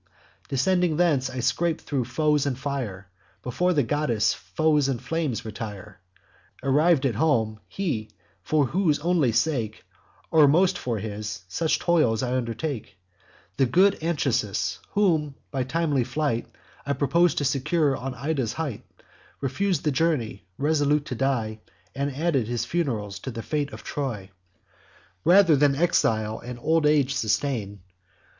"Descending 0.49 0.97
thence, 0.97 1.29
I 1.29 1.41
scape 1.41 1.79
thro' 1.79 2.03
foes 2.03 2.47
and 2.47 2.57
fire: 2.57 3.07
Before 3.43 3.71
the 3.71 3.83
goddess, 3.83 4.33
foes 4.33 4.87
and 4.89 4.99
flames 4.99 5.45
retire. 5.45 5.99
Arriv'd 6.63 7.05
at 7.05 7.13
home, 7.13 7.59
he, 7.67 8.09
for 8.41 8.65
whose 8.65 8.97
only 9.01 9.31
sake, 9.31 9.83
Or 10.31 10.47
most 10.47 10.75
for 10.75 10.97
his, 10.97 11.43
such 11.47 11.77
toils 11.77 12.23
I 12.23 12.35
undertake, 12.35 12.97
The 13.57 13.67
good 13.67 13.95
Anchises, 14.01 14.79
whom, 14.89 15.35
by 15.51 15.61
timely 15.63 16.03
flight, 16.03 16.47
I 16.83 16.93
purpos'd 16.93 17.37
to 17.37 17.45
secure 17.45 17.95
on 17.95 18.15
Ida's 18.15 18.53
height, 18.53 18.83
Refus'd 19.39 19.83
the 19.83 19.91
journey, 19.91 20.47
resolute 20.57 21.05
to 21.05 21.13
die 21.15 21.59
And 21.93 22.11
add 22.11 22.33
his 22.33 22.65
fun'rals 22.65 23.19
to 23.21 23.29
the 23.29 23.43
fate 23.43 23.71
of 23.71 23.83
Troy, 23.83 24.31
Rather 25.23 25.55
than 25.55 25.75
exile 25.75 26.39
and 26.39 26.57
old 26.59 26.87
age 26.87 27.13
sustain. 27.13 27.81